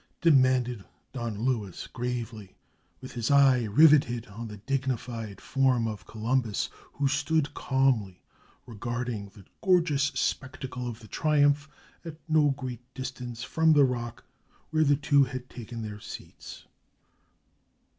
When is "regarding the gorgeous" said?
8.65-10.05